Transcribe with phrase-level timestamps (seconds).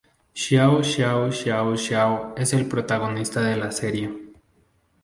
[0.41, 2.13] Xiao Xiao Xiao Xiao
[2.43, 4.07] es el protagonista de la serie.